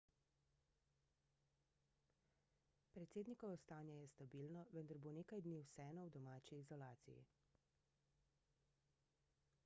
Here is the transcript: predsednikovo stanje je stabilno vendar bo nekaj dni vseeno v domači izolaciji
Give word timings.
predsednikovo 2.95 3.57
stanje 3.63 3.97
je 3.99 4.07
stabilno 4.13 4.63
vendar 4.77 4.99
bo 5.03 5.13
nekaj 5.17 5.43
dni 5.49 5.59
vseeno 5.67 6.05
v 6.07 6.13
domači 6.15 6.57
izolaciji 6.61 7.27